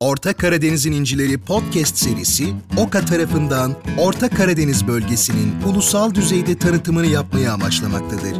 [0.00, 8.36] Orta Karadeniz'in İncileri podcast serisi OKA tarafından Orta Karadeniz bölgesinin ulusal düzeyde tanıtımını yapmayı amaçlamaktadır.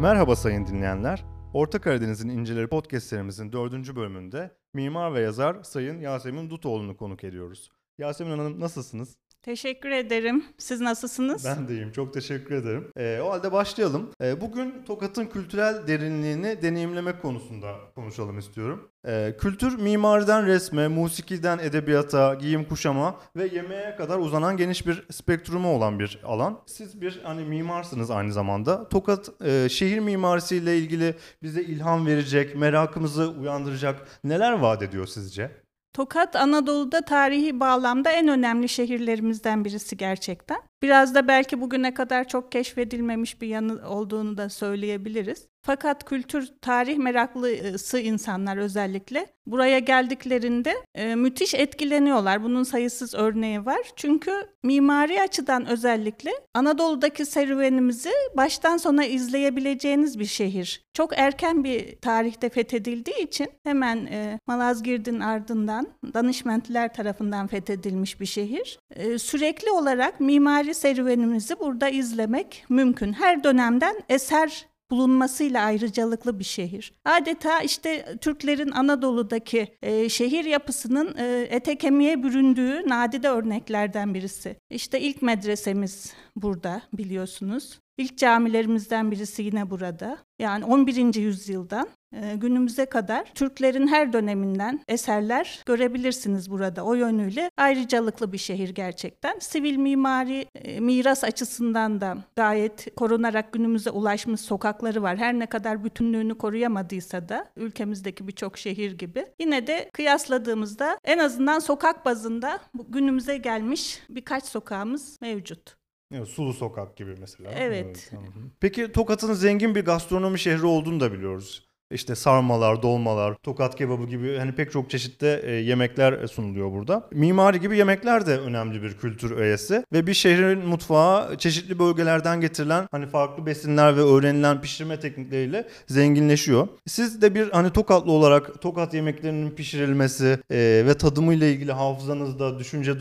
[0.00, 1.24] Merhaba sayın dinleyenler.
[1.52, 7.70] Orta Karadeniz'in İncileri podcast serimizin dördüncü bölümünde mimar ve yazar Sayın Yasemin Dutoğlu'nu konuk ediyoruz.
[7.98, 9.16] Yasemin Hanım nasılsınız?
[9.42, 10.44] Teşekkür ederim.
[10.58, 11.44] Siz nasılsınız?
[11.44, 11.92] Ben de iyiyim.
[11.92, 12.88] Çok teşekkür ederim.
[12.96, 14.10] Ee, o halde başlayalım.
[14.22, 18.88] Ee, bugün Tokat'ın kültürel derinliğini deneyimlemek konusunda konuşalım istiyorum.
[19.06, 25.76] Ee, kültür mimariden resme, musikiden edebiyata, giyim kuşama ve yemeğe kadar uzanan geniş bir spektrumu
[25.76, 26.60] olan bir alan.
[26.66, 28.88] Siz bir hani mimarsınız aynı zamanda.
[28.88, 35.61] Tokat e, şehir mimarisiyle ilgili bize ilham verecek, merakımızı uyandıracak neler vaat ediyor sizce?
[35.92, 40.58] Tokat Anadolu'da tarihi bağlamda en önemli şehirlerimizden birisi gerçekten.
[40.82, 45.48] Biraz da belki bugüne kadar çok keşfedilmemiş bir yanı olduğunu da söyleyebiliriz.
[45.62, 52.42] Fakat kültür, tarih meraklısı insanlar özellikle buraya geldiklerinde e, müthiş etkileniyorlar.
[52.42, 53.80] Bunun sayısız örneği var.
[53.96, 60.84] Çünkü mimari açıdan özellikle Anadolu'daki serüvenimizi baştan sona izleyebileceğiniz bir şehir.
[60.94, 68.78] Çok erken bir tarihte fethedildiği için hemen e, Malazgirt'in ardından Danışmentliler tarafından fethedilmiş bir şehir.
[68.96, 73.12] E, sürekli olarak mimari serüvenimizi burada izlemek mümkün.
[73.12, 76.92] Her dönemden eser bulunmasıyla ayrıcalıklı bir şehir.
[77.04, 84.56] Adeta işte Türklerin Anadolu'daki e, şehir yapısının e, ete kemiğe büründüğü nadide örneklerden birisi.
[84.70, 87.78] İşte ilk medresemiz burada biliyorsunuz.
[87.98, 90.18] İlk camilerimizden birisi yine burada.
[90.38, 91.14] Yani 11.
[91.14, 91.88] yüzyıldan
[92.36, 96.84] günümüze kadar Türklerin her döneminden eserler görebilirsiniz burada.
[96.84, 99.38] O yönüyle ayrıcalıklı bir şehir gerçekten.
[99.38, 105.16] Sivil mimari e, miras açısından da gayet korunarak günümüze ulaşmış sokakları var.
[105.16, 109.26] Her ne kadar bütünlüğünü koruyamadıysa da ülkemizdeki birçok şehir gibi.
[109.40, 115.76] Yine de kıyasladığımızda en azından sokak bazında günümüze gelmiş birkaç sokağımız mevcut.
[116.14, 117.50] Evet, Sulu Sokak gibi mesela.
[117.56, 118.10] Evet.
[118.12, 118.22] evet.
[118.60, 121.71] Peki Tokat'ın zengin bir gastronomi şehri olduğunu da biliyoruz.
[121.92, 127.08] İşte sarmalar, dolmalar, tokat kebabı gibi hani pek çok çeşitli e, yemekler sunuluyor burada.
[127.12, 132.88] Mimari gibi yemekler de önemli bir kültür öğesi ve bir şehrin mutfağı çeşitli bölgelerden getirilen
[132.90, 136.68] hani farklı besinler ve öğrenilen pişirme teknikleriyle zenginleşiyor.
[136.86, 142.92] Siz de bir hani tokatlı olarak tokat yemeklerinin pişirilmesi e, ve tadımıyla ilgili hafızanızda, düşünce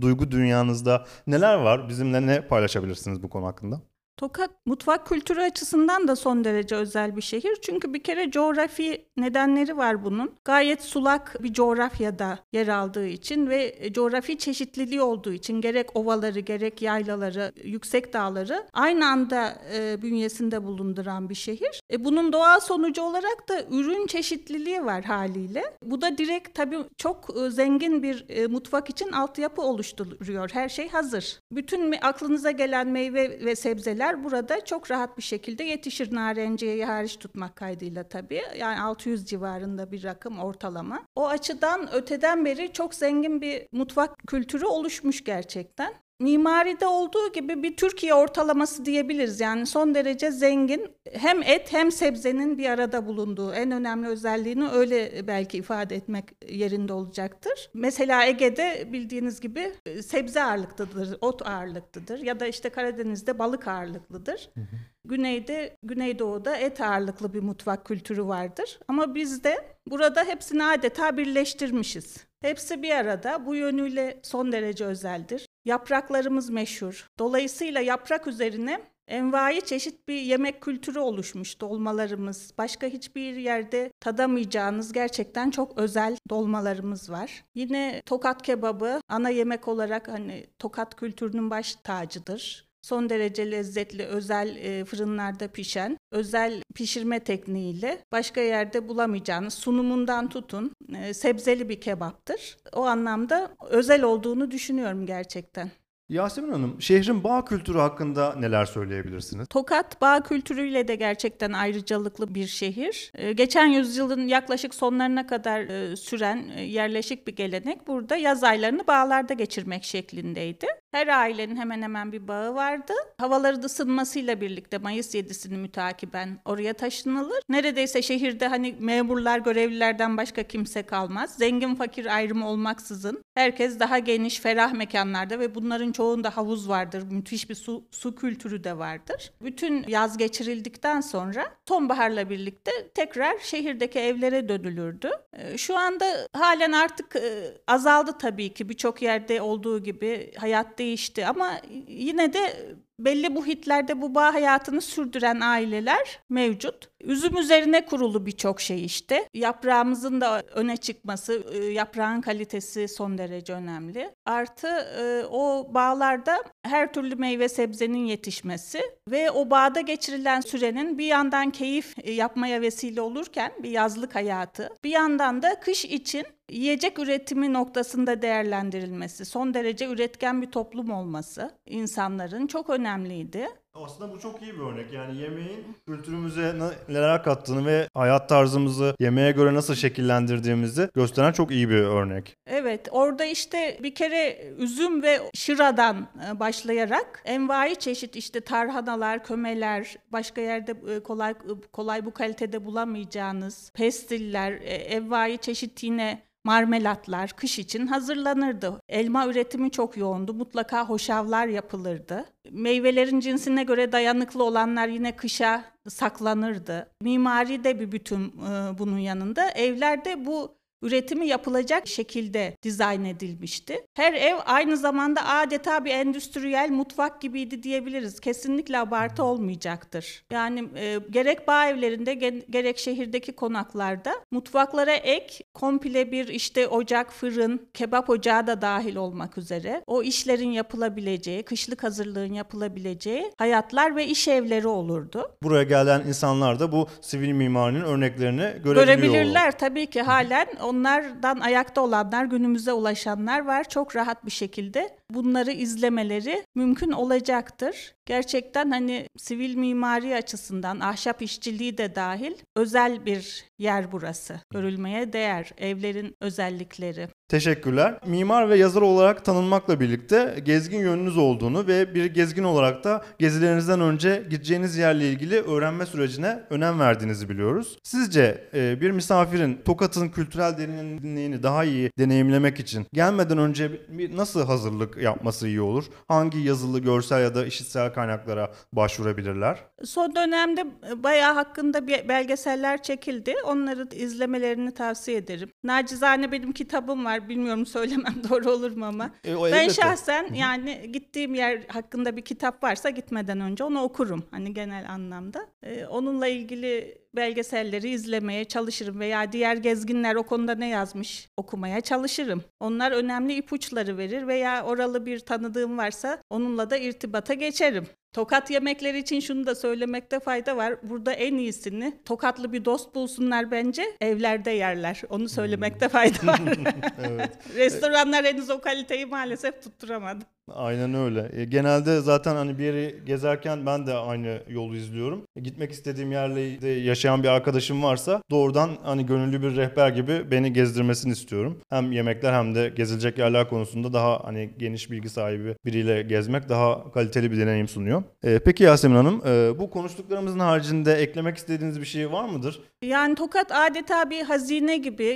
[0.00, 1.88] duygu dünyanızda neler var?
[1.88, 3.80] Bizimle ne paylaşabilirsiniz bu konu hakkında?
[4.20, 7.58] Tokat mutfak kültürü açısından da son derece özel bir şehir.
[7.62, 10.34] Çünkü bir kere coğrafi nedenleri var bunun.
[10.44, 16.82] Gayet sulak bir coğrafyada yer aldığı için ve coğrafi çeşitliliği olduğu için gerek ovaları gerek
[16.82, 21.82] yaylaları, yüksek dağları aynı anda e, bünyesinde bulunduran bir şehir.
[21.92, 25.64] E, bunun doğal sonucu olarak da ürün çeşitliliği var haliyle.
[25.82, 30.50] Bu da direkt tabii çok e, zengin bir e, mutfak için altyapı oluşturuyor.
[30.52, 31.40] Her şey hazır.
[31.52, 37.18] Bütün aklınıza gelen meyve ve sebzeler bitkiler burada çok rahat bir şekilde yetişir narenciyeyi hariç
[37.18, 38.42] tutmak kaydıyla tabii.
[38.58, 41.02] Yani 600 civarında bir rakım ortalama.
[41.14, 45.94] O açıdan öteden beri çok zengin bir mutfak kültürü oluşmuş gerçekten.
[46.20, 49.40] Mimaride olduğu gibi bir Türkiye ortalaması diyebiliriz.
[49.40, 55.26] Yani son derece zengin hem et hem sebzenin bir arada bulunduğu en önemli özelliğini öyle
[55.26, 57.70] belki ifade etmek yerinde olacaktır.
[57.74, 64.50] Mesela Ege'de bildiğiniz gibi e, sebze ağırlıklıdır, ot ağırlıklıdır ya da işte Karadeniz'de balık ağırlıklıdır.
[64.54, 64.76] Hı hı.
[65.04, 68.78] Güneyde, Güneydoğu'da et ağırlıklı bir mutfak kültürü vardır.
[68.88, 72.26] Ama bizde burada hepsini adeta birleştirmişiz.
[72.42, 73.46] Hepsi bir arada.
[73.46, 75.46] Bu yönüyle son derece özeldir.
[75.64, 77.08] Yapraklarımız meşhur.
[77.18, 82.52] Dolayısıyla yaprak üzerine envai çeşit bir yemek kültürü oluşmuş dolmalarımız.
[82.58, 87.44] Başka hiçbir yerde tadamayacağınız gerçekten çok özel dolmalarımız var.
[87.54, 94.56] Yine tokat kebabı ana yemek olarak hani tokat kültürünün baş tacıdır son derece lezzetli özel
[94.56, 102.56] e, fırınlarda pişen özel pişirme tekniğiyle başka yerde bulamayacağınız sunumundan tutun e, sebzeli bir kebaptır.
[102.72, 105.70] O anlamda özel olduğunu düşünüyorum gerçekten.
[106.10, 109.48] Yasemin Hanım, şehrin bağ kültürü hakkında neler söyleyebilirsiniz?
[109.48, 113.12] Tokat bağ kültürüyle de gerçekten ayrıcalıklı bir şehir.
[113.14, 118.86] Ee, geçen yüzyılın yaklaşık sonlarına kadar e, süren e, yerleşik bir gelenek burada yaz aylarını
[118.86, 120.66] bağlarda geçirmek şeklindeydi.
[120.92, 122.92] Her ailenin hemen hemen bir bağı vardı.
[123.18, 127.42] Havaların ısınmasıyla birlikte Mayıs 7'sini mütakiben oraya taşınılır.
[127.48, 131.34] Neredeyse şehirde hani memurlar, görevlilerden başka kimse kalmaz.
[131.36, 137.02] Zengin fakir ayrımı olmaksızın Herkes daha geniş, ferah mekanlarda ve bunların çoğunda havuz vardır.
[137.10, 139.32] Müthiş bir su, su kültürü de vardır.
[139.42, 145.10] Bütün yaz geçirildikten sonra sonbaharla birlikte tekrar şehirdeki evlere dönülürdü.
[145.32, 151.26] Ee, şu anda halen artık e, azaldı tabii ki birçok yerde olduğu gibi hayat değişti.
[151.26, 152.66] Ama yine de
[153.04, 156.90] belli muhitlerde bu bağ hayatını sürdüren aileler mevcut.
[157.00, 159.28] Üzüm üzerine kurulu birçok şey işte.
[159.34, 164.10] Yaprağımızın da öne çıkması, e, yaprağın kalitesi son derece önemli.
[164.26, 171.06] Artı e, o bağlarda her türlü meyve sebzenin yetişmesi ve o bağda geçirilen sürenin bir
[171.06, 176.98] yandan keyif e, yapmaya vesile olurken bir yazlık hayatı, bir yandan da kış için yiyecek
[176.98, 183.48] üretimi noktasında değerlendirilmesi, son derece üretken bir toplum olması insanların çok önemliydi.
[183.74, 184.92] Aslında bu çok iyi bir örnek.
[184.92, 186.54] Yani yemeğin kültürümüze
[186.88, 192.36] neler kattığını ve hayat tarzımızı yemeğe göre nasıl şekillendirdiğimizi gösteren çok iyi bir örnek.
[192.46, 199.96] Evet, orada işte bir kere üzüm ve şıradan e, başlayarak envai çeşit işte tarhanalar, kömeler,
[200.12, 201.34] başka yerde e, kolay
[201.72, 208.80] kolay bu kalitede bulamayacağınız pestiller, e, envai çeşit yine marmelatlar kış için hazırlanırdı.
[208.88, 210.34] Elma üretimi çok yoğundu.
[210.34, 212.24] Mutlaka hoşavlar yapılırdı.
[212.50, 216.90] Meyvelerin cinsine göre dayanıklı olanlar yine kışa saklanırdı.
[217.02, 219.50] Mimari de bir bütün e, bunun yanında.
[219.50, 223.86] Evlerde bu üretimi yapılacak şekilde dizayn edilmişti.
[223.94, 228.20] Her ev aynı zamanda adeta bir endüstriyel mutfak gibiydi diyebiliriz.
[228.20, 230.24] Kesinlikle abartı olmayacaktır.
[230.30, 232.14] Yani e, gerek bağ evlerinde
[232.50, 239.38] gerek şehirdeki konaklarda mutfaklara ek komple bir işte ocak, fırın, kebap ocağı da dahil olmak
[239.38, 245.36] üzere o işlerin yapılabileceği, kışlık hazırlığın yapılabileceği hayatlar ve iş evleri olurdu.
[245.42, 248.74] Buraya gelen insanlar da bu sivil mimarinin örneklerini görebiliyor.
[248.74, 253.68] Görebilirler tabii ki halen onlardan ayakta olanlar, günümüze ulaşanlar var.
[253.68, 257.94] Çok rahat bir şekilde bunları izlemeleri mümkün olacaktır.
[258.06, 264.40] Gerçekten hani sivil mimari açısından ahşap işçiliği de dahil özel bir yer burası.
[264.50, 267.08] Görülmeye değer evlerin özellikleri.
[267.30, 267.94] Teşekkürler.
[268.06, 273.80] Mimar ve yazar olarak tanınmakla birlikte gezgin yönünüz olduğunu ve bir gezgin olarak da gezilerinizden
[273.80, 277.78] önce gideceğiniz yerle ilgili öğrenme sürecine önem verdiğinizi biliyoruz.
[277.82, 283.80] Sizce e, bir misafirin Tokat'ın kültürel derinliğini daha iyi deneyimlemek için gelmeden önce
[284.14, 285.84] nasıl hazırlık yapması iyi olur?
[286.08, 289.58] Hangi yazılı, görsel ya da işitsel kaynaklara başvurabilirler?
[289.84, 290.66] Son dönemde
[290.96, 293.34] bayağı hakkında belgeseller çekildi.
[293.44, 295.50] Onları izlemelerini tavsiye ederim.
[295.64, 297.19] Nacizane benim kitabım var.
[297.28, 299.10] Bilmiyorum söylemem doğru olur mu ama.
[299.24, 299.70] E, ben elbette.
[299.70, 304.24] şahsen yani gittiğim yer hakkında bir kitap varsa gitmeden önce onu okurum.
[304.30, 305.46] Hani genel anlamda.
[305.62, 312.44] Ee, onunla ilgili belgeselleri izlemeye çalışırım veya diğer gezginler o konuda ne yazmış okumaya çalışırım.
[312.60, 317.86] Onlar önemli ipuçları verir veya oralı bir tanıdığım varsa onunla da irtibata geçerim.
[318.12, 320.74] Tokat yemekleri için şunu da söylemekte fayda var.
[320.82, 325.02] Burada en iyisini tokatlı bir dost bulsunlar bence evlerde yerler.
[325.08, 325.92] Onu söylemekte hmm.
[325.92, 326.40] fayda var.
[327.04, 327.30] evet.
[327.54, 330.24] Restoranlar henüz o kaliteyi maalesef tutturamadı.
[330.48, 331.30] Aynen öyle.
[331.32, 335.22] E, genelde zaten hani bir yeri gezerken ben de aynı yolu izliyorum.
[335.36, 340.52] E, gitmek istediğim yerle yaşayan bir arkadaşım varsa doğrudan hani gönüllü bir rehber gibi beni
[340.52, 341.58] gezdirmesini istiyorum.
[341.70, 346.92] Hem yemekler hem de gezilecek yerler konusunda daha hani geniş bilgi sahibi biriyle gezmek daha
[346.92, 348.02] kaliteli bir deneyim sunuyor.
[348.24, 352.60] E, peki Yasemin Hanım e, bu konuştuklarımızın haricinde eklemek istediğiniz bir şey var mıdır?
[352.82, 355.06] Yani Tokat adeta bir hazine gibi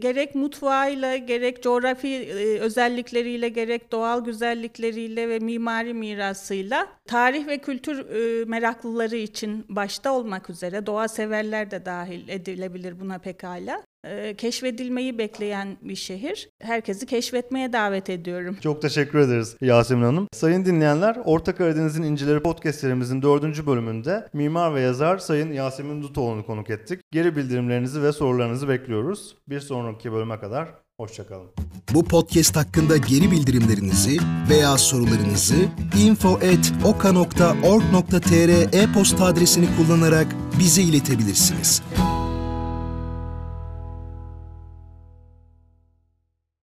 [0.00, 2.28] gerek mutfağıyla gerek coğrafi
[2.60, 10.12] özellikleriyle gerek doğal güzellik özellikleriyle ve mimari mirasıyla tarih ve kültür e, meraklıları için başta
[10.12, 16.48] olmak üzere doğa severler de dahil edilebilir buna pekala e, keşfedilmeyi bekleyen bir şehir.
[16.62, 18.56] Herkesi keşfetmeye davet ediyorum.
[18.60, 20.28] Çok teşekkür ederiz Yasemin Hanım.
[20.32, 26.46] Sayın dinleyenler, Orta Karadeniz'in İncileri podcast serimizin dördüncü bölümünde mimar ve yazar Sayın Yasemin Dutoğlu'nu
[26.46, 27.00] konuk ettik.
[27.12, 29.36] Geri bildirimlerinizi ve sorularınızı bekliyoruz.
[29.48, 31.50] Bir sonraki bölüme kadar hoşçakalın.
[31.94, 34.18] Bu podcast hakkında geri bildirimlerinizi
[34.50, 35.54] veya sorularınızı
[35.98, 40.26] info.oka.org.tr e-posta adresini kullanarak
[40.58, 41.82] bize iletebilirsiniz.